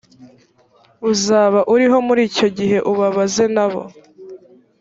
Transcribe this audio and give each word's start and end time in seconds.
uzaba 1.11 1.59
uriho 1.73 1.97
muri 2.07 2.21
icyo 2.29 2.47
gihe 2.57 2.77
ubabaze 2.91 3.43
na 3.55 3.65
bo 3.71 3.81